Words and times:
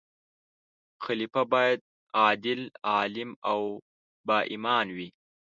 خلیفه 1.03 1.41
باید 1.51 1.79
عادل، 2.19 2.61
عالم 2.91 3.29
او 3.51 3.61
با 4.27 4.37
ایمان 4.51 4.87
وي. 4.95 5.09